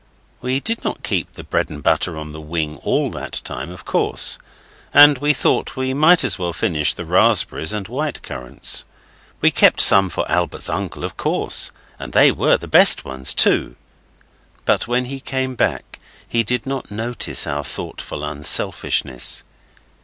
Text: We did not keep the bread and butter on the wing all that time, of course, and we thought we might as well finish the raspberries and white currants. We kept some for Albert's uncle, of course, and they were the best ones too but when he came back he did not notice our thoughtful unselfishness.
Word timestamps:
We 0.41 0.59
did 0.59 0.83
not 0.83 1.03
keep 1.03 1.33
the 1.33 1.43
bread 1.43 1.69
and 1.69 1.83
butter 1.83 2.17
on 2.17 2.31
the 2.31 2.41
wing 2.41 2.77
all 2.77 3.11
that 3.11 3.33
time, 3.43 3.69
of 3.69 3.85
course, 3.85 4.39
and 4.91 5.19
we 5.19 5.31
thought 5.31 5.75
we 5.75 5.93
might 5.93 6.23
as 6.23 6.39
well 6.39 6.53
finish 6.53 6.95
the 6.95 7.05
raspberries 7.05 7.71
and 7.71 7.87
white 7.87 8.23
currants. 8.23 8.83
We 9.41 9.51
kept 9.51 9.79
some 9.79 10.09
for 10.09 10.27
Albert's 10.27 10.71
uncle, 10.71 11.03
of 11.05 11.17
course, 11.17 11.69
and 11.99 12.13
they 12.13 12.31
were 12.31 12.57
the 12.57 12.67
best 12.67 13.05
ones 13.05 13.35
too 13.35 13.75
but 14.65 14.87
when 14.87 15.05
he 15.05 15.19
came 15.19 15.53
back 15.53 15.99
he 16.27 16.41
did 16.41 16.65
not 16.65 16.89
notice 16.89 17.45
our 17.45 17.63
thoughtful 17.63 18.23
unselfishness. 18.25 19.43